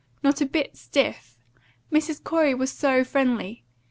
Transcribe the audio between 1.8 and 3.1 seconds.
Mrs. Corey was so